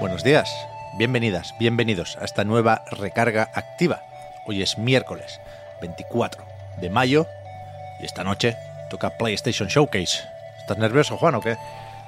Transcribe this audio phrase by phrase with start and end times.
[0.00, 0.50] Buenos días,
[0.96, 4.00] bienvenidas, bienvenidos a esta nueva recarga activa.
[4.46, 5.42] Hoy es miércoles
[5.82, 6.42] 24
[6.80, 7.26] de mayo
[8.00, 8.56] y esta noche
[8.88, 10.22] toca PlayStation Showcase.
[10.58, 11.58] ¿Estás nervioso, Juan, o qué?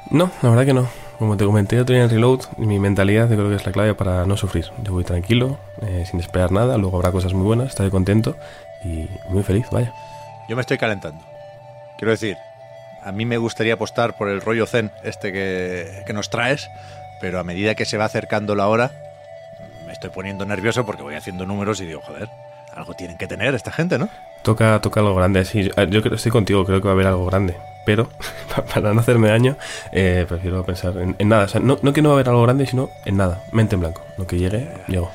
[0.08, 0.88] No, la verdad que no.
[1.18, 3.72] Como te comenté yo tenía el reload y mi mentalidad yo creo que es la
[3.72, 4.70] clave para no sufrir.
[4.82, 8.38] Yo voy tranquilo, eh, sin esperar nada, luego habrá cosas muy buenas, estaré contento
[8.82, 9.92] y muy feliz, vaya.
[10.48, 11.22] Yo me estoy calentando.
[11.98, 12.38] Quiero decir,
[13.02, 16.70] a mí me gustaría apostar por el rollo zen este que, que nos traes,
[17.22, 18.90] pero a medida que se va acercando la hora,
[19.86, 22.28] me estoy poniendo nervioso porque voy haciendo números y digo, joder,
[22.74, 24.08] algo tienen que tener esta gente, ¿no?
[24.42, 25.70] Toca, toca algo grande, sí.
[25.88, 27.56] Yo, creo- estoy contigo, creo que va a haber algo grande.
[27.86, 28.08] Pero,
[28.74, 29.56] para no hacerme daño,
[29.92, 31.44] eh, prefiero pensar en, en nada.
[31.44, 33.40] O sea, no, no que no va a haber algo grande, sino en nada.
[33.52, 34.02] Mente en blanco.
[34.18, 35.10] Lo que llegue, llego.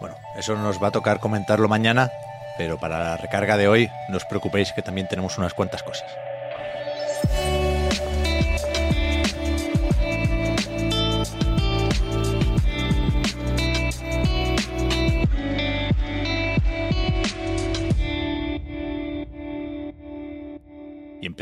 [0.00, 2.10] Bueno, eso nos va a tocar comentarlo mañana,
[2.58, 6.08] pero para la recarga de hoy no os preocupéis que también tenemos unas cuantas cosas.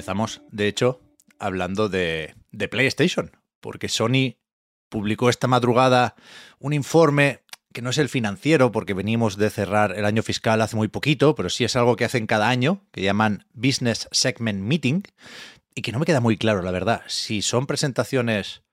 [0.03, 1.01] Empezamos, de hecho,
[1.39, 4.35] hablando de, de PlayStation, porque Sony
[4.89, 6.17] publicó esta madrugada
[6.59, 10.75] un informe que no es el financiero, porque venimos de cerrar el año fiscal hace
[10.75, 15.05] muy poquito, pero sí es algo que hacen cada año, que llaman Business Segment Meeting,
[15.73, 18.65] y que no me queda muy claro, la verdad, si son presentaciones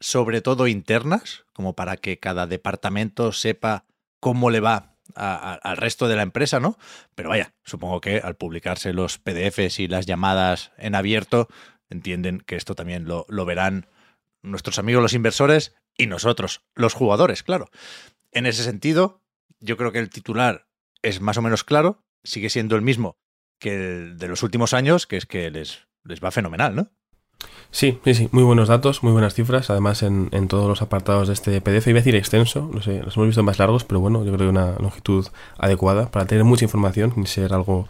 [0.00, 3.86] sobre todo internas, como para que cada departamento sepa
[4.20, 6.78] cómo le va a- al resto de la empresa, ¿no?
[7.14, 11.48] Pero vaya, supongo que al publicarse los PDFs y las llamadas en abierto,
[11.90, 13.86] entienden que esto también lo, lo verán
[14.42, 17.68] nuestros amigos los inversores y nosotros, los jugadores, claro.
[18.32, 19.20] En ese sentido,
[19.60, 20.66] yo creo que el titular
[21.02, 23.16] es más o menos claro, sigue siendo el mismo
[23.58, 26.90] que el de los últimos años, que es que les, les va fenomenal, ¿no?
[27.70, 28.28] Sí, sí, sí.
[28.32, 29.70] Muy buenos datos, muy buenas cifras.
[29.70, 31.86] Además, en, en todos los apartados de este PDF.
[31.88, 34.46] Iba a decir extenso, no sé, los hemos visto más largos, pero bueno, yo creo
[34.46, 35.26] que una longitud
[35.58, 37.86] adecuada para tener mucha información sin ser algo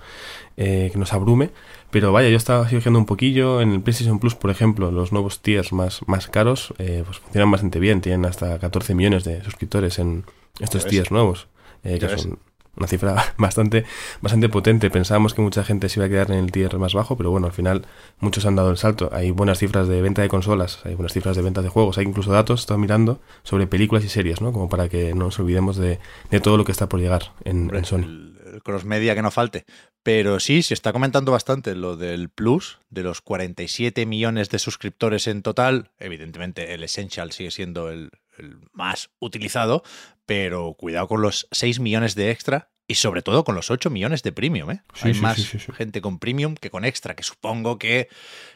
[0.56, 1.50] eh, que nos abrume.
[1.90, 3.60] Pero vaya, yo estaba siguiendo un poquillo.
[3.60, 7.50] En el PlayStation Plus, por ejemplo, los nuevos tiers más, más caros eh, pues funcionan
[7.50, 8.00] bastante bien.
[8.00, 10.24] Tienen hasta 14 millones de suscriptores en
[10.60, 11.46] estos tiers nuevos,
[11.82, 12.22] eh, que ves.
[12.22, 12.38] son
[12.76, 13.84] una cifra bastante,
[14.20, 14.90] bastante potente.
[14.90, 17.46] Pensábamos que mucha gente se iba a quedar en el tier más bajo, pero bueno,
[17.46, 17.86] al final
[18.20, 19.10] muchos han dado el salto.
[19.12, 22.04] Hay buenas cifras de venta de consolas, hay buenas cifras de ventas de juegos, hay
[22.04, 24.52] incluso datos, estaba mirando, sobre películas y series, ¿no?
[24.52, 25.98] Como para que no nos olvidemos de,
[26.30, 28.04] de todo lo que está por llegar en, Sony.
[28.04, 29.64] El, el cross media que no falte.
[30.02, 35.26] Pero sí, se está comentando bastante lo del Plus, de los 47 millones de suscriptores
[35.26, 35.91] en total.
[35.98, 39.83] Evidentemente, el Essential sigue siendo el, el más utilizado,
[40.27, 44.22] pero cuidado con los 6 millones de extra y sobre todo con los 8 millones
[44.22, 44.71] de premium.
[44.71, 44.83] ¿eh?
[44.95, 48.09] Sí, Hay sí, más sí, gente con premium que con extra, que supongo que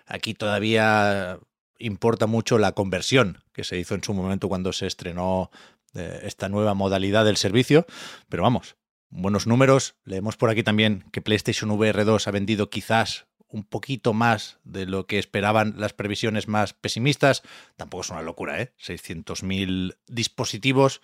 [0.07, 1.39] aquí todavía
[1.79, 5.51] importa mucho la conversión que se hizo en su momento cuando se estrenó
[5.95, 7.87] eh, esta nueva modalidad del servicio.
[8.29, 8.77] Pero vamos,
[9.09, 9.97] buenos números.
[10.05, 14.87] Leemos por aquí también que PlayStation VR 2 ha vendido quizás un poquito más de
[14.87, 17.43] lo que esperaban las previsiones más pesimistas.
[17.77, 18.73] Tampoco es una locura, ¿eh?
[18.81, 21.01] 600.000 dispositivos,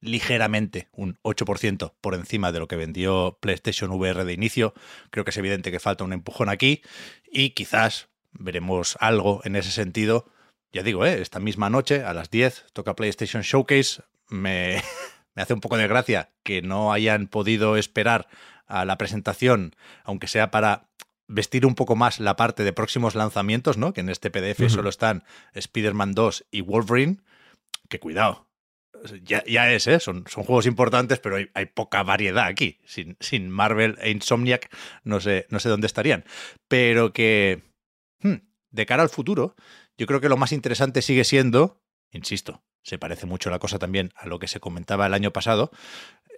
[0.00, 4.74] ligeramente un 8% por encima de lo que vendió PlayStation VR de inicio.
[5.10, 6.82] Creo que es evidente que falta un empujón aquí
[7.30, 10.26] y quizás veremos algo en ese sentido.
[10.72, 11.20] Ya digo, ¿eh?
[11.20, 14.02] esta misma noche a las 10 toca PlayStation Showcase.
[14.28, 14.82] Me,
[15.34, 18.28] me hace un poco de gracia que no hayan podido esperar
[18.66, 20.88] a la presentación, aunque sea para
[21.28, 23.92] vestir un poco más la parte de próximos lanzamientos, ¿no?
[23.92, 25.24] Que en este PDF solo están
[25.54, 27.18] Spider-Man 2 y Wolverine.
[27.88, 28.48] Que cuidado.
[29.24, 29.98] Ya, ya es, ¿eh?
[29.98, 32.78] Son, son juegos importantes, pero hay, hay poca variedad aquí.
[32.84, 36.24] Sin, sin Marvel e Insomniac, no sé, no sé dónde estarían.
[36.68, 37.62] Pero que,
[38.20, 38.36] hmm,
[38.70, 39.56] de cara al futuro,
[39.98, 44.12] yo creo que lo más interesante sigue siendo, insisto, se parece mucho la cosa también
[44.16, 45.70] a lo que se comentaba el año pasado,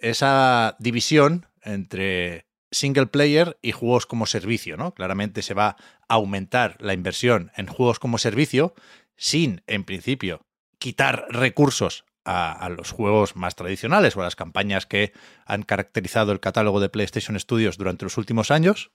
[0.00, 4.92] esa división entre single player y juegos como servicio, ¿no?
[4.92, 5.76] Claramente se va
[6.08, 8.74] a aumentar la inversión en juegos como servicio
[9.16, 10.44] sin, en principio,
[10.78, 15.12] quitar recursos a, a, los juegos más tradicionales o a las campañas que
[15.46, 18.90] han caracterizado el catálogo de PlayStation Studios durante los últimos años.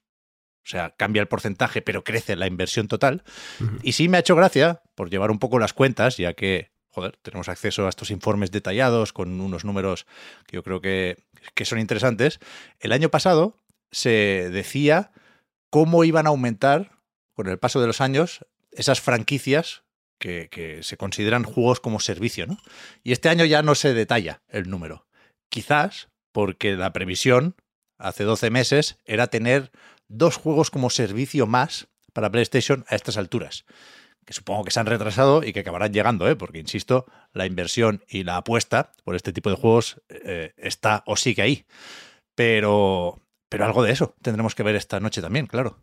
[0.63, 3.23] sea, cambia el porcentaje, pero crece la inversión total.
[3.81, 7.17] Y sí me ha hecho gracia, por llevar un poco las cuentas, ya que, joder,
[7.21, 10.05] tenemos acceso a estos informes detallados con unos números
[10.47, 11.17] que yo creo que,
[11.53, 12.39] que son interesantes.
[12.79, 13.55] El año pasado
[13.91, 15.11] se decía
[15.69, 16.91] cómo iban a aumentar
[17.33, 19.83] con el paso de los años esas franquicias
[20.19, 22.57] que, se consideran juegos como servicio, ¿no?
[23.03, 25.07] Y este año ya no se detalla el número.
[25.49, 27.55] Quizás porque la previsión
[27.97, 29.71] hace 12 meses era tener
[30.07, 33.65] dos juegos como servicio más para PlayStation a estas alturas.
[34.25, 36.35] Que supongo que se han retrasado y que acabarán llegando, ¿eh?
[36.35, 41.15] porque, insisto, la inversión y la apuesta por este tipo de juegos eh, está o
[41.15, 41.65] sigue ahí.
[42.35, 45.77] Pero, pero algo de eso tendremos que ver esta noche también, claro.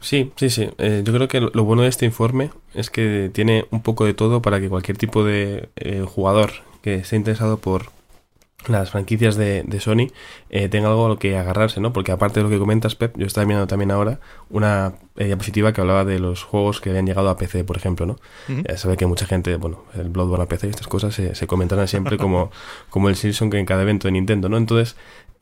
[0.00, 0.70] Sí, sí, sí.
[0.78, 4.14] Eh, yo creo que lo bueno de este informe es que tiene un poco de
[4.14, 6.52] todo para que cualquier tipo de eh, jugador
[6.82, 7.90] que esté interesado por
[8.68, 10.08] las franquicias de, de Sony
[10.50, 11.92] eh, tenga algo a lo que agarrarse, ¿no?
[11.92, 14.18] Porque aparte de lo que comentas, Pep, yo estaba mirando también ahora
[14.50, 18.06] una eh, diapositiva que hablaba de los juegos que habían llegado a PC, por ejemplo,
[18.06, 18.16] ¿no?
[18.48, 21.46] Ya sabe que mucha gente, bueno, el Bloodborne a PC y estas cosas se, se
[21.46, 22.50] comentan siempre como,
[22.90, 24.56] como el Simpson que en cada evento de Nintendo, ¿no?
[24.56, 24.96] Entonces,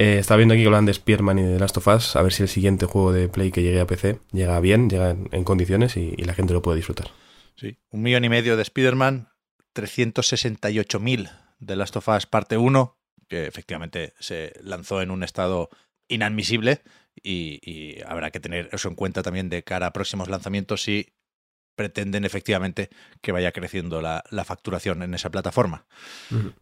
[0.05, 2.33] eh, estaba viendo aquí que hablan de Spearman y de Last of Us, a ver
[2.33, 5.45] si el siguiente juego de Play que llegue a PC llega bien, llega en, en
[5.45, 7.09] condiciones y, y la gente lo puede disfrutar.
[7.57, 9.29] Sí, un millón y medio de Spider-Man,
[9.75, 12.99] 368.000 de Last of Us parte 1,
[13.29, 15.71] que efectivamente se lanzó en un estado
[16.09, 16.83] inadmisible
[17.23, 21.15] y, y habrá que tener eso en cuenta también de cara a próximos lanzamientos si
[21.77, 22.91] pretenden efectivamente
[23.21, 25.87] que vaya creciendo la, la facturación en esa plataforma.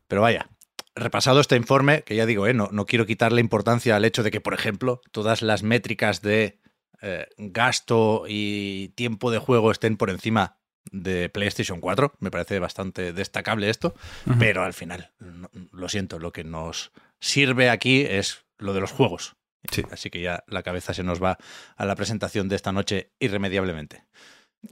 [0.09, 0.49] Pero vaya,
[0.95, 4.31] repasado este informe, que ya digo, eh, no, no quiero quitarle importancia al hecho de
[4.31, 6.59] que, por ejemplo, todas las métricas de
[7.01, 10.59] eh, gasto y tiempo de juego estén por encima
[10.91, 12.15] de PlayStation 4.
[12.21, 13.95] Me parece bastante destacable esto,
[14.39, 18.93] pero al final, no- lo siento, lo que nos sirve aquí es lo de los
[18.93, 19.37] juegos.
[19.71, 19.83] Sí.
[19.93, 21.39] Así que ya la cabeza se nos va
[21.77, 24.05] a la presentación de esta noche irremediablemente.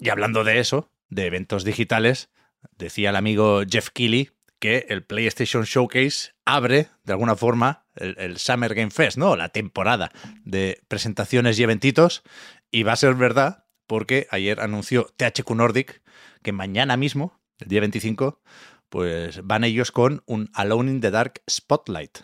[0.00, 2.28] Y hablando de eso, de eventos digitales,
[2.76, 4.30] decía el amigo Jeff Keighley
[4.60, 9.34] que el PlayStation Showcase abre, de alguna forma, el, Summer Game Fest, ¿no?
[9.34, 10.12] La temporada
[10.44, 12.22] de presentaciones y eventitos.
[12.70, 16.02] Y va a ser verdad porque ayer anunció THQ Nordic
[16.42, 18.40] que mañana mismo, el día 25,
[18.88, 22.18] pues van ellos con un Alone in the Dark Spotlight.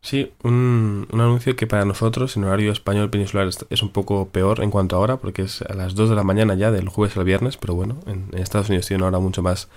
[0.00, 4.28] Sí, un, un anuncio que para nosotros en horario español peninsular es- es un poco
[4.28, 6.88] peor en cuanto a hora, porque es a las 2 de la mañana ya del
[6.88, 9.68] jueves al viernes, pero bueno, en, en Estados Unidos tiene una hora mucho más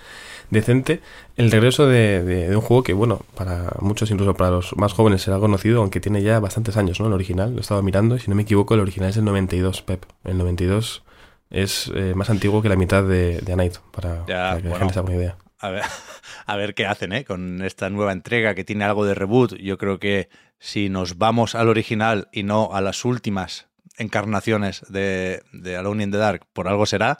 [0.52, 1.00] decente.
[1.36, 4.92] El regreso de, de- de un juego que, bueno, para muchos, incluso para los más
[4.92, 7.06] jóvenes, será conocido, aunque tiene ya bastantes años, ¿no?
[7.08, 9.82] El original, lo estaba mirando, y si no me equivoco, el original es del 92,
[9.82, 10.04] Pep.
[10.24, 11.02] El 92
[11.50, 14.62] es eh, más antiguo que la mitad de, de A Night, para, Ya, para que
[14.64, 14.78] la bueno.
[14.78, 15.36] gente se haga una idea.
[15.58, 15.82] A ver,
[16.46, 17.24] a ver qué hacen ¿eh?
[17.24, 19.54] con esta nueva entrega que tiene algo de reboot.
[19.56, 20.28] Yo creo que
[20.58, 23.68] si nos vamos al original y no a las últimas
[23.98, 27.18] encarnaciones de, de Alone in the Dark, por algo será.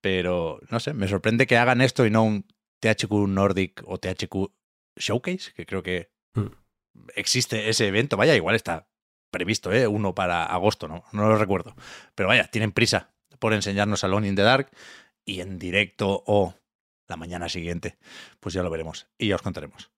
[0.00, 2.44] Pero no sé, me sorprende que hagan esto y no un
[2.80, 4.52] THQ Nordic o THQ
[4.96, 6.46] Showcase, que creo que Mm.
[7.16, 8.16] existe ese evento.
[8.16, 8.88] Vaya, igual está
[9.30, 9.86] previsto, ¿eh?
[9.86, 11.04] uno para agosto, ¿no?
[11.12, 11.74] No lo recuerdo.
[12.14, 14.70] Pero vaya, tienen prisa por enseñarnos Alone in the Dark
[15.24, 16.54] y en directo o
[17.08, 17.96] la mañana siguiente,
[18.40, 19.90] pues ya lo veremos y ya os contaremos.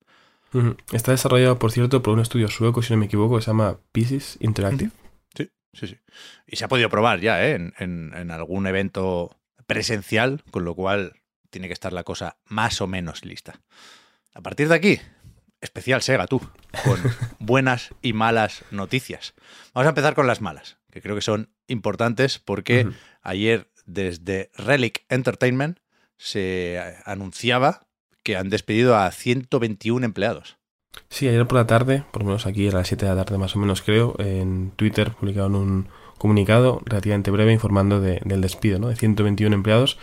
[0.93, 3.79] Está desarrollado, por cierto, por un estudio sueco, si no me equivoco, que se llama
[3.93, 4.91] Pieces Interactive.
[5.35, 5.99] Sí, sí, sí.
[6.47, 7.55] Y se ha podido probar ya ¿eh?
[7.55, 9.35] en, en- en algún evento
[9.67, 11.15] presencial, con lo cual
[11.53, 13.61] tiene que estar la cosa más o menos lista.
[14.35, 15.01] A partir de aquí,
[15.61, 16.41] especial Sega, tú,
[16.85, 16.99] con
[17.39, 19.35] buenas y malas noticias.
[19.75, 22.89] Vamos a empezar con las malas, que creo que son importantes porque
[23.21, 25.79] ayer desde Relic Entertainment
[26.17, 27.87] se anunciaba
[28.23, 30.57] que han despedido a 121 empleados.
[31.09, 33.39] Sí, ayer por la tarde, por lo menos aquí a las 7 de la tarde
[33.39, 35.89] más o menos creo, en Twitter publicaron un
[36.23, 38.89] comunicado relativamente breve informando de- del despido ¿no?
[38.89, 39.99] de 121 empleados,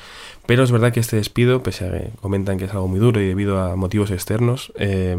[0.46, 3.20] pero es verdad que este despido, pese a que comentan que es algo muy duro
[3.22, 5.18] y debido a motivos externos, eh,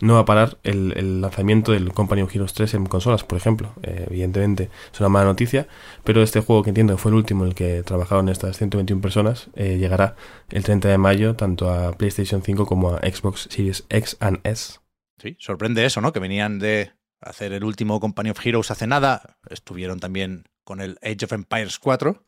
[0.00, 3.38] no va a parar el, el lanzamiento del Company of Heroes 3 en consolas, por
[3.38, 3.72] ejemplo.
[3.84, 5.68] Eh, evidentemente es una mala noticia,
[6.02, 9.00] pero este juego que entiendo que fue el último en el que trabajaron estas 121
[9.00, 10.16] personas, eh, llegará
[10.50, 14.80] el 30 de mayo tanto a PlayStation 5 como a Xbox Series X and S.
[15.18, 16.12] Sí, sorprende eso, ¿no?
[16.12, 16.90] Que venían de
[17.22, 21.78] hacer el último Company of Heroes hace nada, estuvieron también con el Age of Empires
[21.78, 22.24] 4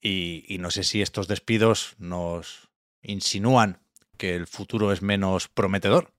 [0.00, 2.68] y, y no sé si estos despidos nos
[3.02, 3.80] insinúan
[4.16, 6.12] que el futuro es menos prometedor.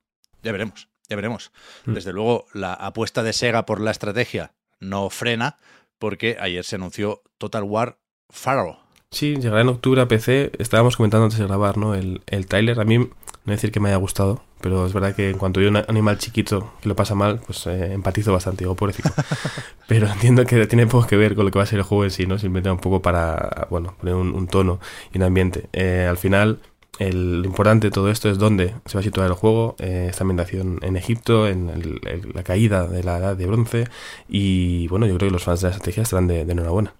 [0.43, 1.51] Ya veremos, ya veremos.
[1.85, 1.93] Mm.
[1.93, 5.57] Desde luego, la apuesta de Sega por la estrategia no frena
[5.99, 7.99] porque ayer se anunció Total War
[8.29, 8.79] Pharaoh.
[9.11, 10.51] Sí, llegará en octubre a PC.
[10.57, 11.93] Estábamos comentando antes de grabar, ¿no?
[11.93, 12.79] El, el trailer.
[12.79, 13.09] A mí,
[13.45, 16.17] no decir que me haya gustado, pero es verdad que en cuanto veo un animal
[16.17, 19.09] chiquito que lo pasa mal, pues eh, empatizo bastante, digo, pobrecito.
[19.87, 22.03] pero entiendo que tiene poco que ver con lo que va a ser el juego
[22.03, 22.37] en sí, ¿no?
[22.37, 24.79] Simplemente un poco para, bueno, poner un, tono
[25.11, 25.69] y un ambiente.
[25.73, 26.59] Eh, al final,
[26.99, 30.07] el, lo importante de todo esto es dónde se va a situar el juego, eh,
[30.09, 31.99] esta ambientación en Egipto, en
[32.33, 33.87] la caída de la edad de bronce,
[34.29, 36.93] y bueno, yo creo que los fans de la estrategia estarán de, enhorabuena.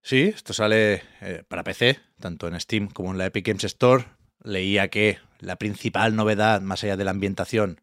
[0.00, 1.02] Sí, esto sale
[1.48, 4.04] para PC, tanto en Steam como en la Epic Games Store.
[4.46, 7.80] Leía que la principal novedad, más allá de la ambientación,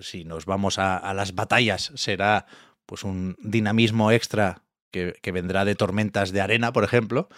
[0.00, 2.46] si nos vamos a, las batallas, será
[2.86, 7.28] pues un dinamismo extra que, vendrá de tormentas de arena, por ejemplo.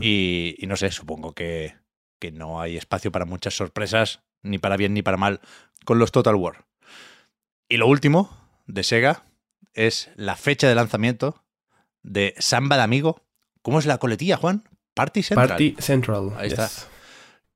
[0.00, 1.74] y, no sé, supongo que,
[2.20, 5.40] que, no hay espacio para muchas sorpresas, ni para bien ni para mal,
[5.84, 6.66] con los Total War.
[7.68, 8.30] Y lo último
[8.66, 9.24] de Sega
[9.74, 11.42] es la fecha de lanzamiento
[12.04, 13.24] de Samba de Amigo.
[13.62, 14.62] ¿Cómo es la coletilla, Juan?
[14.94, 15.48] Party Central.
[15.48, 16.32] Party Central.
[16.36, 16.70] Ahí está.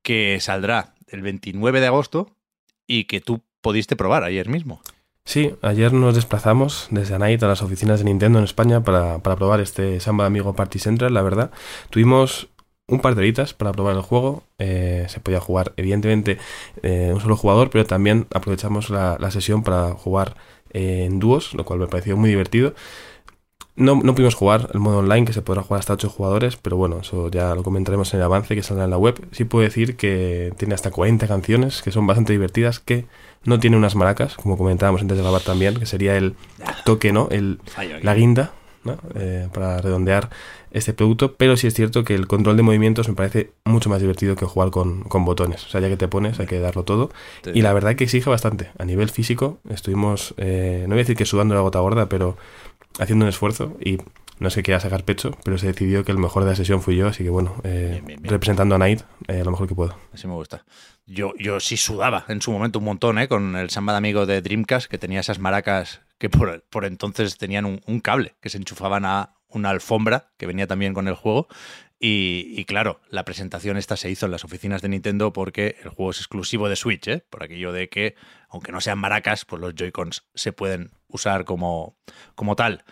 [0.04, 2.37] Que saldrá el 29 de agosto
[2.87, 4.80] y que tú pudiste probar ayer mismo.
[5.26, 9.61] Sí, ayer nos desplazamos desde Anait a las oficinas de Nintendo en España para, probar
[9.61, 11.50] este Samba Amigo Party Central, la verdad.
[11.88, 12.49] Tuvimos
[12.87, 14.44] un par de horitas para probar el juego.
[14.58, 16.38] Eh, se podía jugar, evidentemente,
[16.82, 20.37] eh, un solo jugador, pero también aprovechamos la, sesión para jugar
[20.70, 22.75] en dúos, lo cual me pareció muy divertido.
[23.76, 26.76] No, no pudimos jugar el modo online, que se podrá jugar hasta 8 jugadores, pero
[26.76, 29.26] bueno, eso ya lo comentaremos en el avance que saldrá en la web.
[29.32, 33.06] Sí puedo decir que tiene hasta 40 canciones, que son bastante divertidas, que
[33.44, 36.36] no tiene unas maracas, como comentábamos antes de grabar también, que sería el
[36.84, 37.28] toque, ¿no?
[37.32, 37.58] El,
[38.02, 38.52] la guinda,
[38.84, 38.98] ¿no?
[39.16, 40.30] Eh, para redondear
[40.70, 44.00] este producto, pero sí es cierto que el control de movimientos me parece mucho más
[44.00, 45.64] divertido que jugar con, con botones.
[45.64, 47.10] O sea, ya que te pones hay que darlo todo.
[47.52, 48.70] Y la verdad que exige bastante.
[48.78, 52.36] A nivel físico estuvimos, eh, no voy a decir que sudando la gota gorda, pero
[52.98, 53.98] haciendo un esfuerzo y
[54.38, 56.82] no sé qué a sacar pecho, pero se decidió que el mejor de la sesión
[56.82, 59.96] fui yo, así que bueno, eh, representando a Night eh, lo mejor que puedo.
[60.12, 60.64] Así me gusta.
[61.06, 63.28] Yo, yo sí sudaba en su momento un montón, ¿eh?
[63.28, 67.36] Con el samba de amigo de Dreamcast, que tenía esas maracas que por, por entonces
[67.36, 71.48] tenían un, cable que se enchufaban a una alfombra que venía también con el juego.
[72.00, 75.90] Y, y, claro, la presentación esta se hizo en las oficinas de Nintendo porque el
[75.90, 77.24] juego es exclusivo de Switch, ¿eh?
[77.30, 78.14] por aquello de que,
[78.48, 81.97] aunque no sean maracas, pues los Joy-Cons se pueden usar como,
[82.35, 82.85] como tal.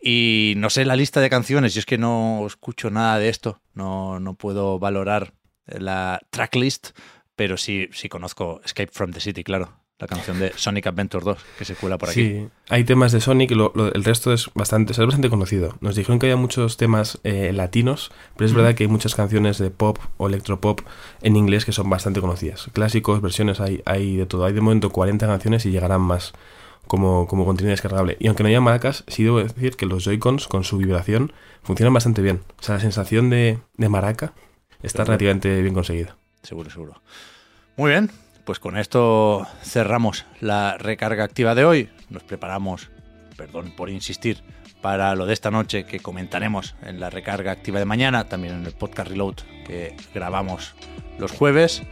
[0.00, 3.60] Y no sé la lista de canciones, yo es que no escucho nada de esto,
[3.74, 5.34] no, no puedo valorar
[5.66, 6.90] la tracklist,
[7.36, 11.38] pero sí, sí conozco Escape from the City, claro, la canción de Sonic Adventure 2
[11.58, 12.22] que se cuela por aquí.
[12.22, 15.76] Sí, hay temas de Sonic, el resto es bastante, es bastante conocido.
[15.80, 19.58] Nos dijeron que había muchos temas eh, latinos, pero es verdad que hay muchas canciones
[19.58, 20.82] de pop o electropop
[21.22, 22.68] en inglés que son bastante conocidas.
[22.72, 24.44] Clásicos, versiones, hay, hay de todo.
[24.44, 26.32] Hay de momento 40 canciones y llegarán más
[26.88, 28.16] como, como contenido descargable.
[28.18, 31.94] Y aunque no haya maracas, sí debo decir que los Joy-Cons con su vibración funcionan
[31.94, 32.40] bastante bien.
[32.58, 34.32] O sea, la sensación de, de maraca
[34.82, 36.16] está relativamente bien conseguida.
[36.42, 37.02] Seguro, seguro.
[37.76, 38.10] Muy bien,
[38.44, 41.90] pues con esto cerramos la recarga activa de hoy.
[42.10, 42.90] Nos preparamos,
[43.36, 44.42] perdón por insistir,
[44.80, 48.66] para lo de esta noche que comentaremos en la recarga activa de mañana, también en
[48.66, 50.74] el podcast Reload que grabamos
[51.18, 51.82] los jueves.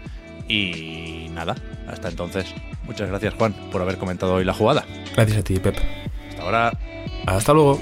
[0.48, 1.56] Y nada,
[1.88, 2.46] hasta entonces,
[2.84, 4.84] muchas gracias Juan por haber comentado hoy la jugada.
[5.14, 5.76] Gracias a ti, Pep.
[6.30, 6.72] Hasta ahora.
[7.26, 7.80] Hasta luego.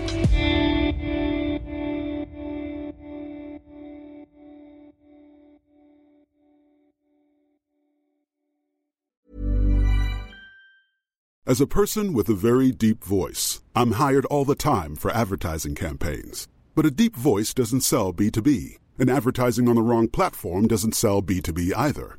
[11.46, 15.74] As a person with a very deep voice, I'm hired all the time for advertising
[15.74, 16.48] campaigns.
[16.74, 21.20] But a deep voice doesn't sell B2B, and advertising on the wrong platform doesn't sell
[21.20, 22.18] B2B either.